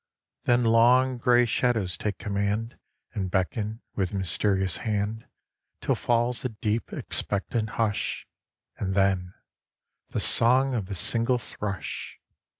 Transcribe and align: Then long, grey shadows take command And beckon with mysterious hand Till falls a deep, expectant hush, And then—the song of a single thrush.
Then 0.45 0.63
long, 0.63 1.19
grey 1.19 1.45
shadows 1.45 1.95
take 1.95 2.17
command 2.17 2.79
And 3.13 3.29
beckon 3.29 3.83
with 3.93 4.15
mysterious 4.15 4.77
hand 4.77 5.27
Till 5.79 5.93
falls 5.93 6.43
a 6.43 6.49
deep, 6.49 6.91
expectant 6.91 7.69
hush, 7.77 8.27
And 8.79 8.95
then—the 8.95 10.19
song 10.19 10.73
of 10.73 10.89
a 10.89 10.95
single 10.95 11.37
thrush. 11.37 12.19